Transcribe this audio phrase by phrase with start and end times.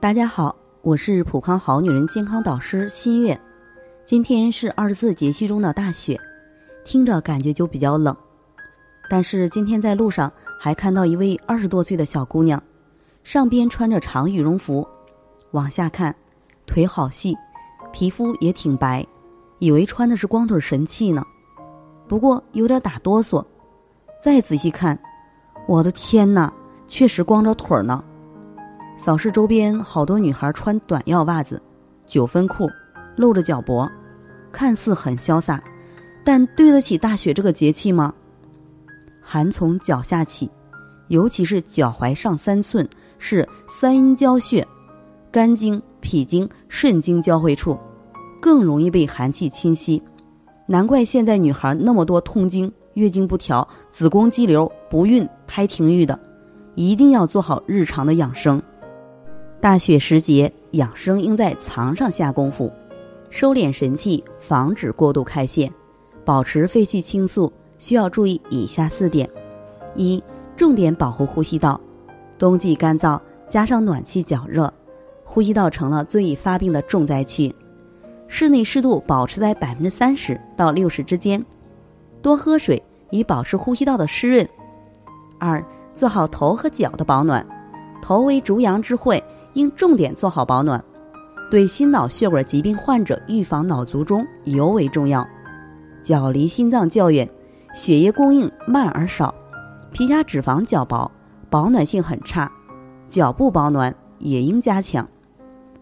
[0.00, 3.38] 大家好，我是普康好女人健康导师新月。
[4.06, 6.18] 今天是二十四节气中的大雪，
[6.82, 8.16] 听着感觉就比较冷。
[9.10, 12.60] 但是今天在路上还看到一位二十多岁的小姑娘，
[13.24, 14.88] 上边穿着长羽绒服，
[15.50, 16.16] 往下看，
[16.66, 17.36] 腿好细，
[17.92, 19.06] 皮肤也挺白，
[19.58, 21.22] 以为穿的是光腿神器呢。
[22.08, 23.44] 不过有点打哆嗦，
[24.18, 24.98] 再仔细看，
[25.68, 26.50] 我的天哪，
[26.88, 28.02] 确实光着腿呢。
[29.02, 31.58] 扫视周边，好多女孩穿短腰袜子、
[32.06, 32.68] 九分裤，
[33.16, 33.90] 露着脚脖，
[34.52, 35.58] 看似很潇洒，
[36.22, 38.12] 但对得起大雪这个节气吗？
[39.22, 40.50] 寒从脚下起，
[41.08, 42.86] 尤其是脚踝上三寸
[43.18, 44.68] 是三阴交穴，
[45.32, 47.78] 肝经、脾经、肾经交汇处，
[48.38, 50.02] 更容易被寒气侵袭。
[50.66, 56.20] 难怪现在女孩那么多痛经、月经不调、子宫肌瘤、不孕、胎停育的，
[56.74, 58.62] 一定要做好日常的养生。
[59.60, 62.72] 大雪时节，养生应在藏上下功夫，
[63.28, 65.70] 收敛神气，防止过度开泄，
[66.24, 69.28] 保持肺气清肃，需要注意以下四点：
[69.94, 70.22] 一、
[70.56, 71.78] 重点保护呼吸道。
[72.38, 74.72] 冬季干燥，加上暖气较热，
[75.24, 77.54] 呼吸道成了最易发病的重灾区。
[78.28, 81.44] 室内湿度保持在百分之三十到六十之间，
[82.22, 84.48] 多喝水以保持呼吸道的湿润。
[85.38, 85.62] 二、
[85.94, 87.46] 做好头和脚的保暖，
[88.00, 89.22] 头为逐阳之会。
[89.54, 90.82] 应重点做好保暖，
[91.50, 95.26] 对心脑血管疾病患者预防脑卒中尤为重要。
[96.02, 97.28] 脚离心脏较远，
[97.74, 99.34] 血液供应慢而少，
[99.92, 101.10] 皮下脂肪较薄，
[101.50, 102.50] 保暖性很差，
[103.08, 105.06] 脚部保暖也应加强。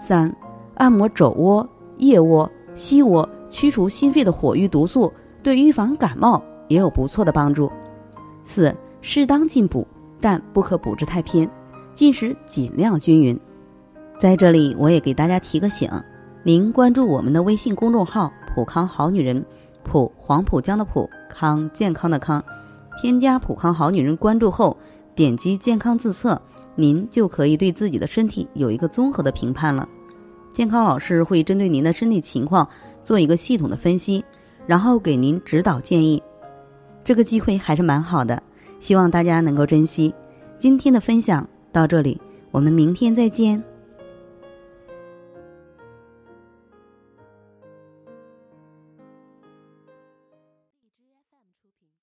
[0.00, 0.34] 三、
[0.74, 1.66] 按摩肘窝、
[1.98, 5.12] 腋窝、膝窝，驱除心肺的火郁毒素，
[5.42, 7.70] 对预防感冒也有不错的帮助。
[8.44, 9.86] 四、适当进补，
[10.20, 11.48] 但不可补之太偏，
[11.94, 13.38] 进食尽量均匀。
[14.18, 15.90] 在这里，我也给大家提个醒：
[16.42, 19.44] 您关注我们的微信公众号“普康好女人”，
[19.82, 22.42] 普黄浦江的普康健康的康，
[23.00, 24.76] 添加“普康好女人”关注后，
[25.14, 26.40] 点击健康自测，
[26.76, 29.86] 您就可以对自己的身体有一个综合的评判了。
[30.52, 32.66] 健康老师会针对您的身体情况
[33.02, 34.24] 做一个系统的分析，
[34.66, 36.22] 然后给您指导建议。
[37.02, 38.40] 这个机会还是蛮好的，
[38.78, 40.14] 希望大家能够珍惜。
[40.56, 42.18] 今天的分享到这里，
[42.52, 43.62] 我们明天再见。